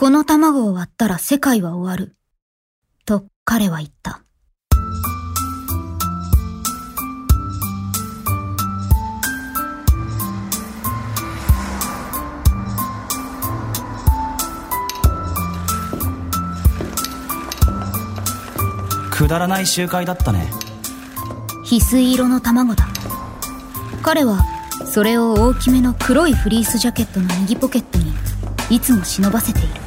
[0.00, 2.16] この卵を割ったら世界は終わる。
[3.04, 4.22] と彼は言った。
[19.10, 20.50] くだらない集会だったね
[21.66, 22.88] 翡翠色の卵だ
[24.00, 24.46] 彼は
[24.86, 28.14] それを大きめの黒いフリースジャケットの右ポケットに
[28.70, 29.79] いつも忍ばせている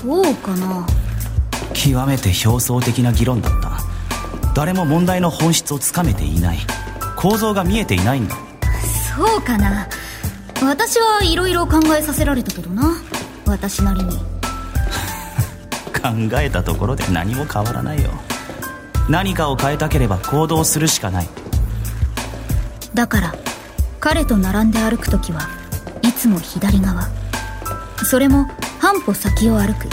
[0.00, 0.86] そうかな。
[1.74, 3.78] 極めて表層的な議論だった。
[4.54, 6.58] 誰も問題の本質をつかめていない。
[7.16, 8.36] 構造が見えていないんだ。
[9.16, 9.88] そうかな。
[10.62, 12.94] 私はいろいろ考えさせられたけどな。
[13.46, 14.18] 私なりに。
[16.00, 18.10] 考えたところで何も変わらないよ。
[19.08, 21.28] 何かを変えたければ行動するしかない。
[22.94, 23.34] だから
[24.00, 25.48] 彼と並んで歩く時は
[26.02, 27.08] いつも左側。
[28.04, 29.88] それも半歩先を歩く。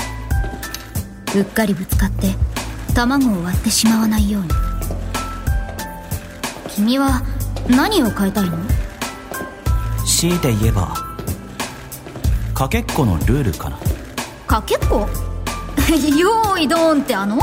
[1.37, 2.33] うっかりぶつかって
[2.93, 4.49] 卵を割ってしまわないように。
[6.75, 7.21] 君は
[7.69, 8.57] 何を変えたいの？
[10.05, 10.93] 強いて言えば
[12.53, 13.77] かけっこのルールかな。
[14.47, 15.07] かけっこ？
[16.17, 17.37] よーいドーンってあの？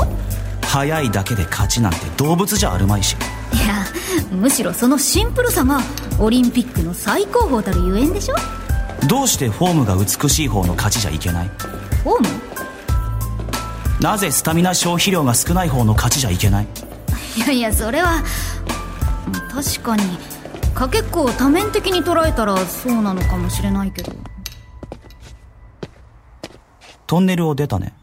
[0.63, 3.15] 速いだけで勝ちなんて動物じゃあるまいし。
[3.53, 3.85] いや
[4.31, 5.79] むしろそのシンプルさが
[6.19, 8.35] オリンピックの最高峰たるゆえんでしょ？
[9.07, 11.47] どうしてフォームが美しい方の勝ちじゃいけない？
[11.47, 12.29] フォーム？
[14.01, 16.67] なぜスタミナ消費量が少ない方の勝ちじゃいけない？
[17.37, 18.23] いやいやそれは
[19.51, 20.03] 確かに
[20.73, 24.11] かけっこを多面的に捉えたらそうなのかもしれないけど
[27.07, 27.93] トンネルを出たね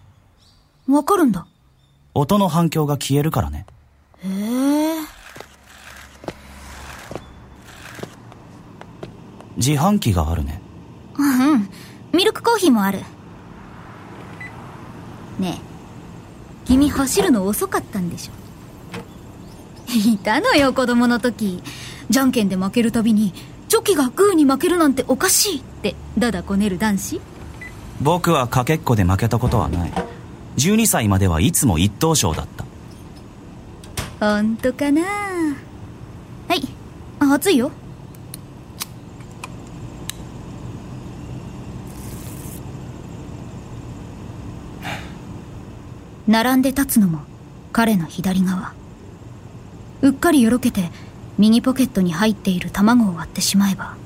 [0.88, 1.46] わかるんだ。
[2.14, 3.66] 音の反響が消えるからね。
[4.24, 4.94] へえ。
[9.56, 10.60] 自販機があるね。
[11.20, 11.68] うん。
[12.12, 13.00] ミルクコーヒーもある。
[15.38, 19.92] ねえ、君走るの遅かったんでしょ？
[20.12, 21.62] いたのよ、子供の時。
[22.08, 23.32] じゃんけんで負けるたびに、
[23.68, 27.20] チョキがグーに負けるなんておかしいって、だだこねる男子
[28.02, 29.92] 僕はかけっこで負けたことはない。
[30.56, 32.64] 12歳まではいつも一等賞だった
[34.34, 35.02] 本当かな？
[36.48, 36.66] はい
[37.20, 37.70] 熱いよ
[46.30, 47.22] 並んで立つのも
[47.72, 48.72] 彼の左側。
[50.00, 50.92] うっかりよろけて
[51.38, 53.96] 右ポケットに入っている卵を割ってしまえば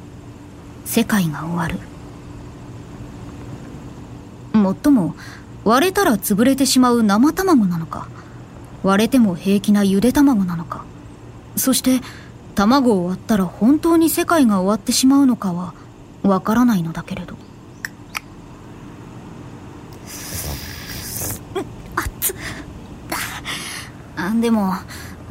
[0.87, 1.79] 世界が終わる。
[4.59, 5.15] もっとも
[5.65, 8.09] 割れたら潰れてしまう生卵なのか
[8.83, 10.87] 割れても平気なゆで卵なのか。
[11.56, 12.01] そして
[12.55, 15.75] 卵を割ったら本当に世界が終わってしまうのかは
[16.23, 17.37] わからないのだけれど。
[24.41, 24.75] でも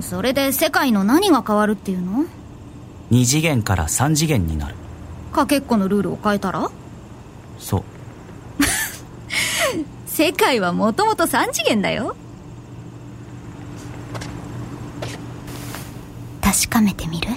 [0.01, 2.25] それで世界の何が変わるっていうの
[3.11, 4.75] ？2次元から3次元になる。
[5.31, 6.69] かけっこのルールを変えたら？
[7.59, 7.83] そう。
[10.07, 12.15] 世界はもともと3次元だよ。
[16.41, 17.29] 確かめてみる？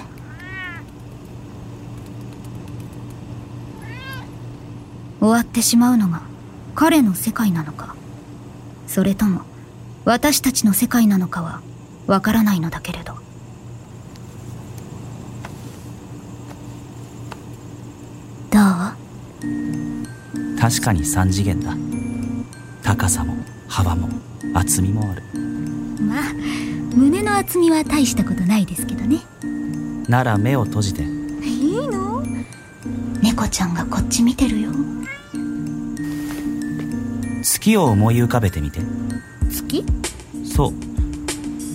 [5.19, 6.21] 終わってしまうのが
[6.75, 7.95] 彼の世界なのか。
[8.87, 9.41] それとも
[10.07, 11.59] 私たちの世界なのかは
[12.05, 13.15] わからないのだけれど。
[18.49, 18.61] どう
[20.57, 21.75] 確かに3次元だ。
[22.83, 23.35] 高さも
[23.67, 24.07] 幅も
[24.53, 25.23] 厚みもある。
[26.01, 26.33] まあ
[26.95, 29.19] 胸の厚みは大したことないですけどね。
[30.07, 31.03] なら目を閉じて。
[31.03, 31.05] い
[31.83, 32.23] いの？
[33.21, 34.71] 猫ちゃんがこっち見てるよ。
[37.43, 38.79] 月を思い浮かべてみて
[39.49, 39.83] 月？
[40.45, 40.73] そう。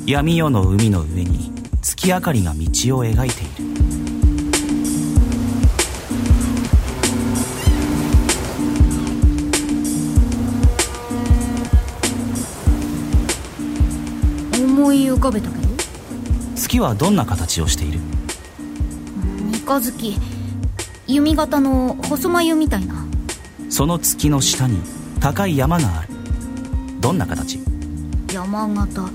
[0.07, 3.73] 闇夜の海の上に月明かりが道を描いている。
[14.93, 15.69] 浮かべたけど？
[16.57, 18.01] 月はどんな形をしている？
[19.53, 20.19] 三日月。
[21.07, 23.07] 弓形の細眉みたいな。
[23.69, 24.81] その月の下に
[25.21, 26.12] 高い山がある
[27.03, 27.59] どんな形？
[28.33, 29.11] 山形。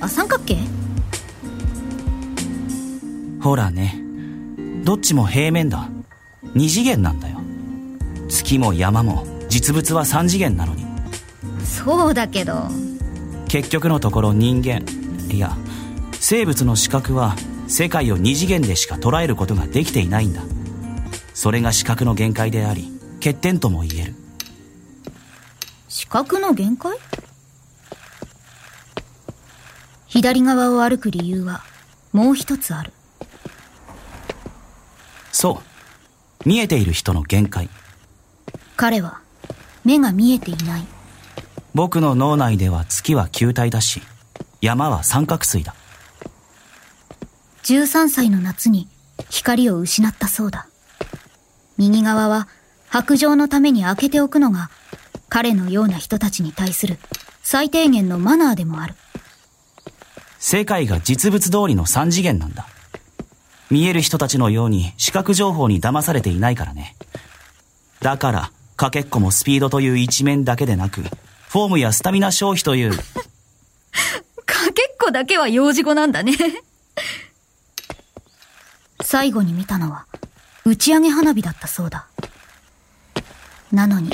[0.00, 0.56] あ三角形？
[3.42, 4.00] ほらね。
[4.84, 5.90] どっちも平面だ。
[6.54, 7.40] 二次元なんだよ。
[8.30, 10.86] 月も山も実物は三次元なのに。
[11.62, 12.68] そうだけど。
[13.48, 14.82] 結局のところ人間。
[15.30, 15.54] いや
[16.12, 17.36] 生物の視覚は
[17.68, 20.40] 世界を二次元でしか捉えることができていないんだ。
[21.34, 24.14] それが視覚の限界であり欠点とも言える。
[25.88, 26.96] 視覚の限界？
[30.06, 31.62] 左側を歩く理由は
[32.12, 32.92] もう一つある。
[35.32, 35.60] そ
[36.44, 36.48] う。
[36.48, 37.68] 見えている人の限界。
[38.76, 39.20] 彼は
[39.84, 40.86] 目が見えていない。
[41.74, 44.00] 僕の脳内では月は球体だし、
[44.62, 45.74] 山は三角錐だ。
[47.64, 48.88] 13歳の夏に
[49.28, 50.68] 光を失ったそうだ。
[51.76, 52.48] 右側は
[52.88, 54.70] 白状のために開けておくのが
[55.28, 56.98] 彼のような人たちに対する
[57.42, 58.94] 最低限のマナーでもある。
[60.38, 62.66] 世界が実物通りの三次元なんだ。
[63.70, 66.94] 見える人たちのように視覚情報に騙されていないからね。
[68.00, 72.92] だから、かけっこもスピードという一面だけでなく、フォームやスタミナ消費という、
[74.46, 76.34] かけっこだけは幼児語なんだね。
[79.02, 80.06] 最後に見たのは
[80.64, 82.06] 打ち上げ花火だったそうだ。
[83.72, 84.10] なのに、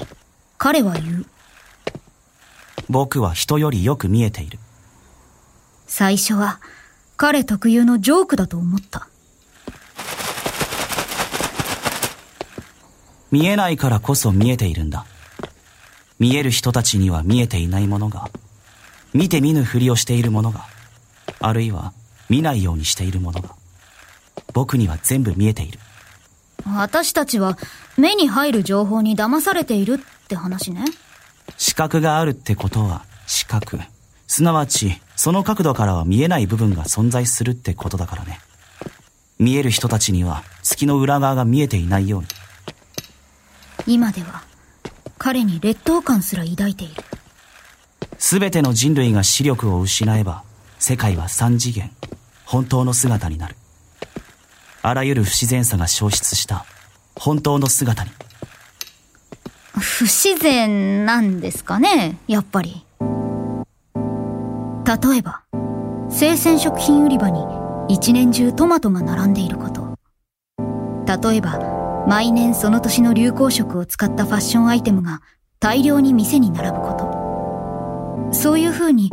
[0.58, 1.26] 彼は言う。
[2.88, 4.58] 僕は人よりよく見えている。
[5.94, 6.58] 最初は
[7.18, 9.08] 彼特有のジョークだと思った。
[13.30, 15.04] 見えないからこそ見えているんだ。
[16.18, 18.30] 見える人たちには見えていないものが、
[19.12, 20.64] 見て見ぬふりをしているものが、
[21.40, 21.92] あるいは
[22.30, 23.50] 見ないようにしているものが、
[24.54, 25.78] 僕には全部見えている。
[26.74, 27.58] 私たちは
[27.98, 30.86] 目に入る情報に騙されているって話ね。
[31.58, 33.78] 視覚があるってことは視覚。
[34.26, 38.40] すなわち、その角度からは見えない部分が存在するってことだからね。
[39.38, 42.26] 見える人たちには月の裏側が見えていないように。
[43.86, 44.42] 今では
[45.18, 47.04] 彼に劣等感すら抱いている。
[48.18, 50.42] すべての人類が視力を失えば、
[50.80, 51.92] 世界は三次元、
[52.44, 53.54] 本当の姿になる。
[54.82, 56.66] あらゆる不自然さが消失した、
[57.14, 58.10] 本当の姿に。
[59.78, 62.84] 不自然なんですかねやっぱり。
[64.96, 65.42] 例えば、
[66.10, 67.46] 生鮮食品売り場に
[67.88, 69.96] 一年中トマトが並んでいること。
[71.06, 75.22] 例えば、毎年その年の流行色を使ったファッションアイテムが
[75.60, 76.92] 大量に店に並ぶこ
[78.28, 78.32] と。
[78.34, 79.10] そういう風に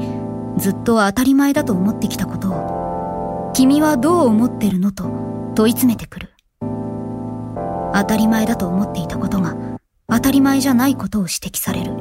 [0.58, 5.04] ずっと当たり前だと思ってきたことを、君はどう思ってるのと
[5.56, 6.30] 問い詰めてくる。
[7.94, 9.56] 当たり前だと思っていたことが
[10.10, 11.94] 当たり前じゃないことを指摘される。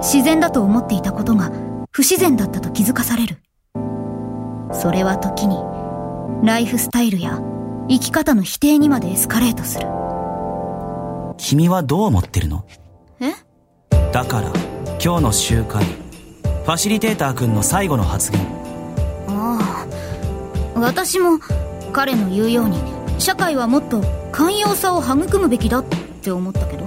[0.00, 1.52] 自然だと思っていたことが
[1.94, 3.36] 不自然だったと気づかされる。
[4.72, 5.58] それは時に、
[6.42, 7.38] ライフスタイルや
[7.90, 9.86] 生き方の否定にまでエスカレートする。
[11.36, 12.64] 君はどう思ってるの？
[13.20, 13.34] え？
[14.10, 14.50] だから、
[15.04, 18.40] 今日の集会、ファシリテーター君の最後の発言。
[19.28, 19.86] あ
[20.74, 20.80] あ。
[20.80, 21.40] 私も
[21.92, 22.78] 彼の言うように、
[23.18, 24.02] 社会はもっと
[24.32, 25.84] 寛容さを育むべきだっ
[26.22, 26.86] て思ったけど。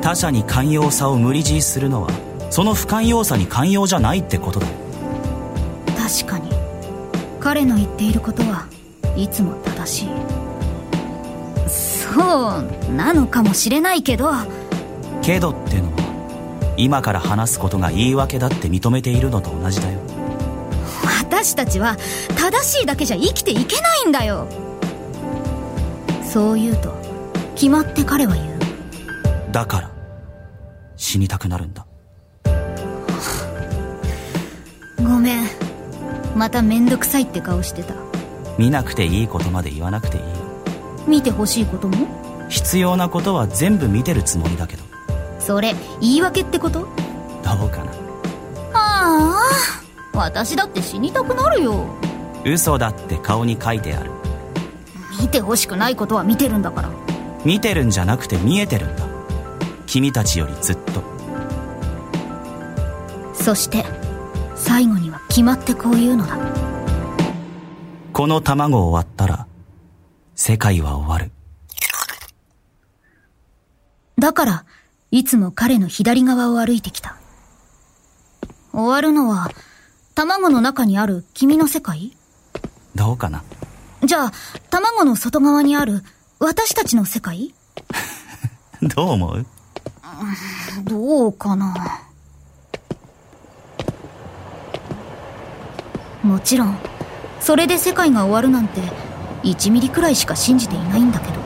[0.00, 2.08] 他者に寛容さを無理強いするのは、
[2.50, 4.66] その不寛容さに寛容じゃないってことだ。
[5.96, 6.50] 確かに。
[7.40, 8.66] 彼の言っていることは
[9.16, 10.08] いつも正しい。
[11.68, 12.10] そ
[12.90, 14.30] うなのかもしれないけど、
[15.22, 20.00] けどってのは、今から話すことが言い訳だって認めているのと同じだよ。
[21.30, 21.96] 私たちは
[22.36, 24.46] 正しいだけじゃ生きていけないんだよ
[26.24, 26.92] そう言うと
[27.54, 28.58] 決まって彼は言う
[29.52, 29.90] だから、
[30.96, 31.86] 死にたくなるんだ。
[36.40, 37.94] まためんどくさいって顔してた
[38.56, 40.28] 見なくていいことまで言わなくていいよ。
[41.06, 42.06] 見てほしいことも？
[42.48, 44.82] 必要なことは全部見てるつもりだけど、
[45.38, 46.80] それ言い訳ってこと？
[46.80, 47.92] どうかな。
[48.72, 49.38] あ
[50.14, 51.84] あ私だって死にたくなるよ
[52.46, 54.10] 嘘だって顔に書いてある。
[55.20, 56.90] 見てほしくないことは見てるんだから
[57.44, 59.04] 見てるんじゃなくて見えてるんだ。
[59.84, 61.02] 君たちよりずっと。
[63.34, 63.84] そして
[64.56, 66.36] 最後には決まってこう言うのだ。
[68.12, 69.46] この卵を割ったら、
[70.34, 71.30] 世界は終わる。
[74.18, 74.64] だから
[75.10, 77.16] いつも彼の左側を歩いてきた。
[78.72, 79.50] 終わるのは
[80.14, 82.16] 卵の中にある君の世界？
[82.96, 83.44] どうかな？
[84.02, 84.32] じゃあ、
[84.68, 86.02] 卵の外側にある
[86.40, 87.54] 私たちの世界？
[88.82, 89.46] どう思う？
[90.84, 92.02] どうかな
[96.30, 96.78] もちろん、
[97.40, 98.80] それで世界が終わるなんて、
[99.42, 101.40] 1ミリくらいしか信じていないんだけど。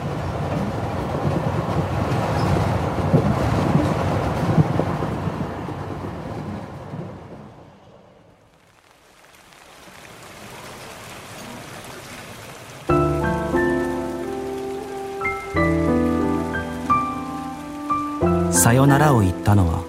[18.52, 19.82] さよならを言ったのは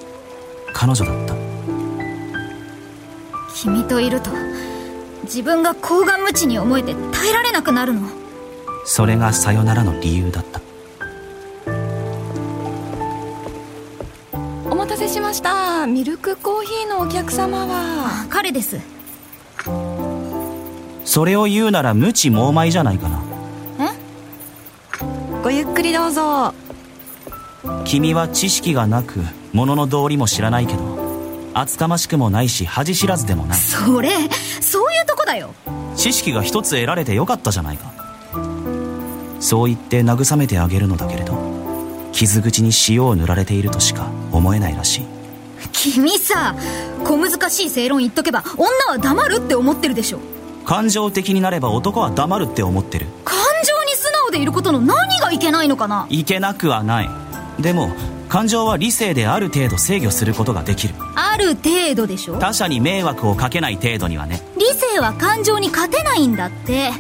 [0.74, 1.36] 彼女だった
[3.54, 4.32] 君といると
[5.26, 8.08] 自分が高顔無知に思えて耐えられなくなるの。
[8.86, 10.62] それがさよならの理由だった。
[14.70, 15.88] お待たせしました。
[15.88, 18.28] ミルクコーヒーのお客様は。
[18.30, 18.80] 彼です。
[21.04, 23.22] それを言うなら無知猛昧じゃないかな。
[25.44, 26.54] ごゆっくりどうぞ。
[27.84, 29.20] 君は知識がなく
[29.54, 30.95] 物の道理も知らないけど
[31.58, 33.58] 厚かましくもないし恥知らずでもない。
[33.58, 34.10] それ
[34.60, 35.54] そういうとこだよ。
[35.96, 37.94] 知識が一つ得られてよかったじゃないか。
[39.40, 41.38] そう言って慰めてあげるのだけれど
[42.12, 45.06] 傷口に塩を塗られているとしか思えないらしい。
[45.72, 46.56] 君さ
[47.06, 50.20] 小難しい正論言っとけば女は黙るって思ってるでしょ。
[50.66, 53.06] 感情的になれば男は黙るって思ってる。
[53.24, 56.06] 感情に素直でいることの何がいけないのかな。
[56.10, 57.10] いけなくはない。
[57.62, 57.92] でも
[58.30, 60.96] 感情は理性である程度制御することができる。
[61.16, 62.38] ある程度でしょ？
[62.40, 64.42] 他者に迷惑をかけない程度にはね。
[64.58, 66.92] 理性は感情に勝てないんだって。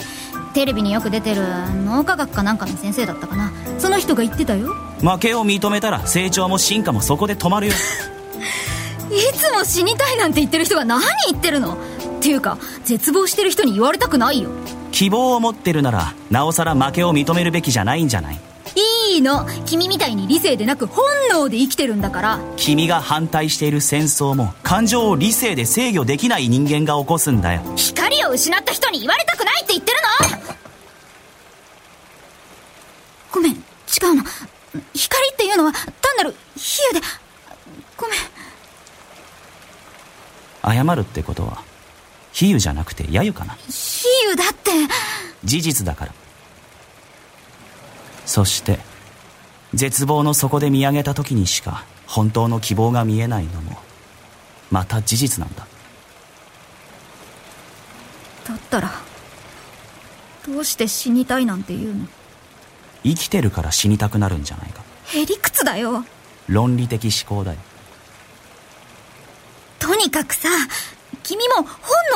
[0.53, 1.41] テレビによく出てる
[1.83, 3.51] 脳科学かなんかの先生だったかな。
[3.77, 4.73] その人が言ってたよ。
[5.01, 7.73] 負けを認めたら成長も進化もそこで止まるよ。
[9.11, 11.73] いつも死にたいなんて言ってる人が何言ってるの？
[11.73, 11.77] っ
[12.21, 14.49] ていうか絶望してる人に言われたくないよ。
[14.91, 18.39] 希望を持ってるならなおさら負けを認めるべきじゃないんじゃない？
[19.15, 19.47] いいの。
[19.65, 22.39] 君みたいに理性でなく本能で生きてるんだから。
[22.57, 27.61] 君が反対している戦争も感情を理性で制御できない人間が起こすんだよ。
[27.77, 29.97] 光を失った人に言われたくないって言ってる
[30.41, 30.55] の？
[33.31, 33.53] ごめん。
[33.53, 34.23] 違うの。
[34.93, 35.83] 光っていうのは単
[36.17, 37.01] なる比喩で。
[37.95, 38.15] ごめ
[40.73, 40.85] ん。
[40.85, 41.61] 謝るってことは
[42.33, 43.53] 比喩じゃなくて揶揄かな？
[43.53, 44.71] 比喩だって。
[45.45, 46.13] 事実だから。
[48.25, 48.79] そして
[49.75, 53.77] 絶望の底で見上げた時にしか本当の希望が見えないのも
[54.71, 55.67] また事実なんだ。
[58.47, 58.91] だったら
[60.47, 62.07] どうして死にたいなんて言うの？
[63.03, 64.81] 生きてるから死にたくなるんじゃないか。
[65.13, 66.05] へりくつだよ。
[66.47, 67.59] 論理的思考だよ。
[69.79, 70.49] とにかくさ
[71.23, 71.67] 君も本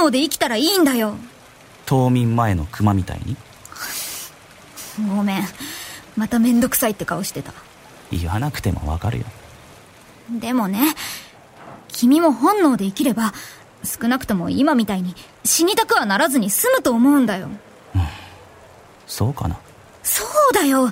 [0.04, 1.16] 能で生きたらいいんだよ。
[1.86, 3.36] 冬眠前の熊みたいに。
[5.08, 5.44] ごめん
[6.20, 7.54] まためんどくさいって顔してた。
[8.12, 9.26] 言わなくてもわかるよ。
[10.40, 10.94] でもね
[11.88, 13.34] 君も本能で生きれば
[13.84, 17.50] 少なくとも今みたいに死にたくはならずに済むと思うんだよ。
[19.08, 19.58] そうかな。
[20.04, 20.92] そうだよ。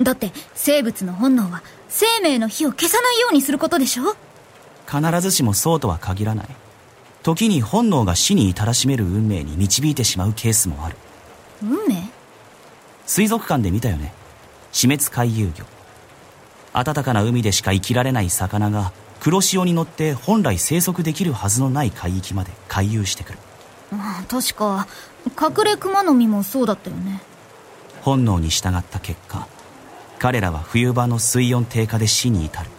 [0.00, 4.16] だって生物の本能は生命の火を消さないようにすることでしょ？
[4.86, 6.46] 必ずしもそうとは限らない。
[7.22, 10.96] 時に本能が死に至らしめる運命に導いてしまうケースもある。
[11.62, 12.08] 運命？
[13.06, 14.12] 水族館で見たよね
[14.72, 15.64] 死滅回遊魚。
[16.84, 23.38] 暖かな海でしか生きられない魚が黒潮に乗って本来生息できるはずのない海域まで回遊してくる。
[23.92, 24.86] あ確か
[25.26, 27.20] 隠れ熊の実もそうだったよね。
[28.02, 29.48] 本能に従った結果
[30.18, 32.70] 彼らは冬場の水温低下で死に至る。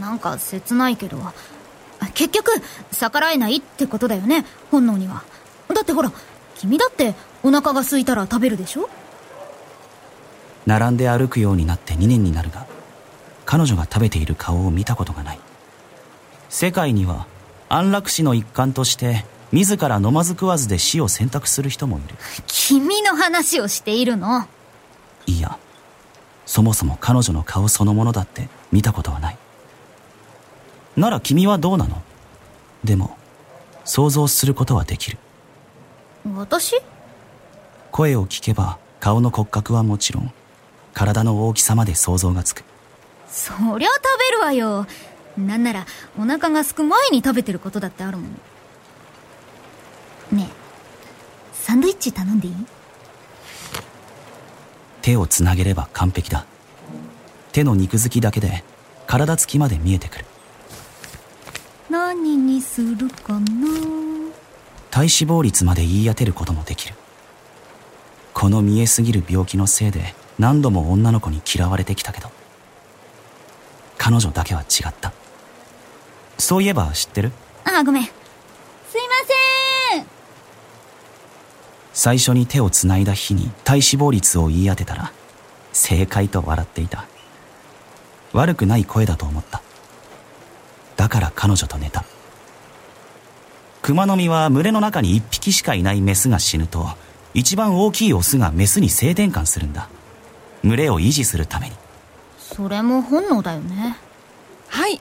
[0.00, 1.18] なんか切ないけど
[2.14, 2.50] 結局
[2.92, 5.22] 逆らえないってことだよね本能には。
[5.68, 6.10] だってほら
[6.56, 8.88] 君だってお腹が空いたら食べるでしょ？
[10.66, 12.66] 並んで歩くようになって2年になるが
[13.46, 15.40] 彼女が食べている顔を見たことがない。
[16.48, 17.26] 世界には
[17.68, 22.14] 安楽死の一環として自ら飲まず食わずで死を選択する人もいる。
[22.46, 24.46] 君の話をしているの？
[25.26, 25.58] いや
[26.46, 29.38] そもそも彼女の顔そのものだって見たことはない。
[30.96, 32.02] なら君はどうなの？
[32.84, 33.16] でも
[33.84, 35.18] 想像することはできる。
[36.36, 36.80] 私？
[37.90, 40.32] 声を聞けば顔の骨格はもちろん
[41.00, 42.62] 体の大きさまで想像がつく。
[43.26, 44.02] そりゃ食
[44.32, 44.86] べるわよ。
[45.38, 45.86] なんなら
[46.18, 48.32] お腹が空く前に食べてることだってあるもん。
[50.36, 50.54] ねえ
[51.54, 52.54] サンドイッチ頼んでいい？
[55.00, 56.44] 手をつなげれば完璧だ。
[57.52, 58.62] 手の肉付きだけで
[59.06, 60.26] 体つきまで見えてくる。
[61.88, 63.46] 何にするかな？
[64.90, 66.94] 体脂肪率まで言い当てることもできる。
[68.34, 72.30] この見えすぎる病気のせいで何度も女の子に嫌われてきたけど
[73.98, 75.12] 彼女だけは違った。
[76.38, 77.32] そういえば知ってる？
[77.64, 78.04] あごめん。
[78.04, 78.18] すいま
[79.92, 80.06] せん。
[81.92, 85.12] 最初に手をつないだ日に体脂肪率を言い当てたら
[85.74, 87.04] 正解と笑っていた。
[88.32, 89.60] 悪くない声だと思った。
[90.96, 92.06] だから彼女と寝た。
[93.82, 96.88] 熊の実は群れの中に一匹しかいないメスが死ぬと
[97.34, 99.90] 一番大きいオスがメスに性転換するんだ
[100.62, 101.76] 群れを維持するために。
[102.38, 103.96] それも本能だよね。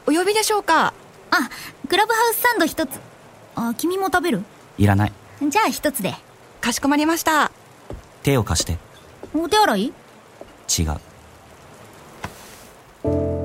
[0.07, 0.93] お呼びでしょうか。
[1.31, 1.49] あ
[1.87, 2.99] クラブハウスサンド一つ。
[3.55, 4.43] あ君も食べる？
[4.77, 5.13] いらない。
[5.47, 6.13] じゃあ一つで。
[6.61, 7.51] かしこまりました。
[8.23, 8.77] 手を貸して。
[9.33, 9.85] お手洗い？
[9.87, 9.93] 違う。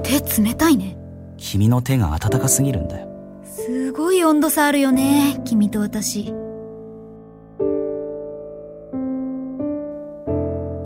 [0.02, 0.97] 手冷たいね。
[1.37, 3.09] 君の手が温かすぎるんだよ。
[3.44, 6.33] すごい温度差あるよね君と私。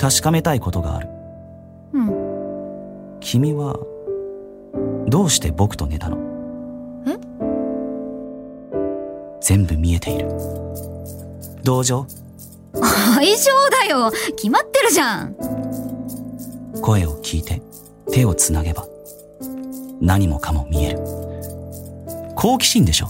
[0.00, 1.08] 確かめたいことがある。
[1.08, 1.17] うん
[3.30, 3.74] 君は
[5.06, 6.16] どうして僕と寝たの？
[7.06, 7.18] え？
[9.42, 10.30] 全部見えている。
[11.62, 12.06] 同情？
[13.18, 14.10] 愛情だよ。
[14.34, 15.34] 決まってるじゃん。
[16.80, 17.60] 声を聞いて
[18.10, 18.86] 手をつなげば
[20.00, 21.00] 何もかも見える。
[22.34, 23.08] 好奇心でしょ？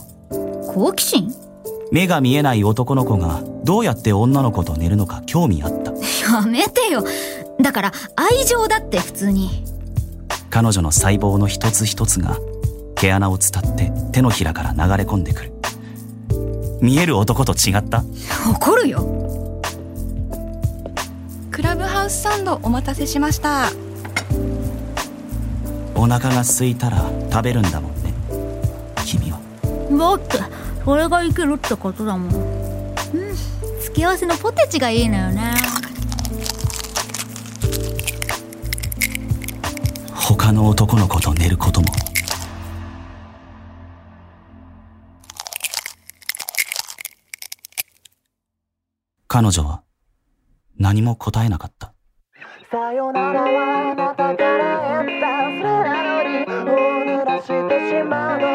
[0.74, 1.32] 好奇心？
[1.92, 5.92] 目が見えない男の子がどうやって女の子と寝るのか興味あった。
[5.92, 7.04] やめてよ。
[7.60, 9.64] だから愛情だって普通に
[10.50, 12.38] 彼女の細胞の一つ一つが
[12.96, 15.52] 毛穴を伝って手のひらから流れ込んでくる。
[16.80, 18.04] 見える男と違った？
[18.50, 19.60] 怒るよ。
[21.50, 23.70] クラブハウスサンドお待たせしました。
[25.94, 28.14] お腹が空いたら食べるんだもんね。
[29.04, 29.38] 君は。
[29.90, 30.38] だって
[30.84, 32.32] それが生きるってことだもん。
[32.32, 33.34] うん。
[33.82, 35.52] 付き合わせのポテチがいいのよね
[40.48, 41.88] 他の男の子と寝ることも。
[49.26, 49.82] 彼女は
[50.78, 51.92] 何も答えなかった。
[52.70, 56.56] さよならはあなたから得たそれなのに大
[57.04, 57.52] 濡らして
[57.90, 58.40] しまう。
[58.40, 58.46] の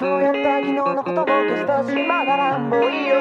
[0.00, 3.14] そうやって昨日のことも消したしまだらんもいいよ。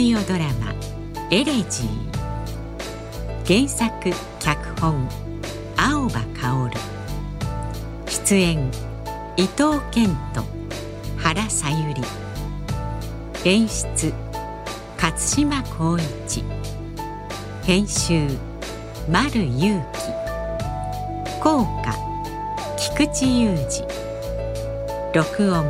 [0.00, 0.72] ディオドラマ
[1.30, 1.88] 「エレジー」
[3.46, 5.06] 原作脚本
[5.76, 6.70] 青葉薫。
[8.08, 8.70] 出演
[9.36, 10.42] 伊藤健人
[11.18, 12.02] 原さゆり。
[13.44, 14.14] 演出
[14.96, 16.44] 勝島光一。
[17.62, 18.26] 編集
[19.06, 21.94] 丸裕樹効果
[22.78, 23.84] 菊池雄二。
[25.14, 25.62] 録音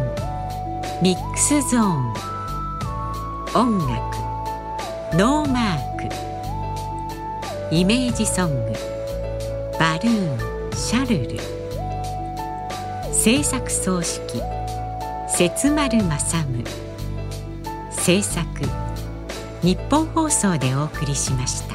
[1.02, 2.14] ミックスゾーン。
[3.52, 4.19] 音楽
[5.12, 5.96] ノーマー
[7.68, 7.74] ク。
[7.74, 8.72] イメージソング。
[9.78, 11.38] バルーンシャルル。
[13.12, 16.64] 制作総指揮節丸正夢
[17.90, 18.46] 制作
[19.62, 21.69] ニッポン放送でお送りしました。